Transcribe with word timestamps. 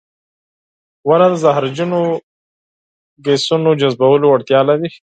•ونه 1.07 1.27
د 1.31 1.35
زهرجنو 1.43 2.01
ګازونو 3.25 3.71
جذبولو 3.81 4.25
وړتیا 4.29 4.59
لري. 4.69 4.89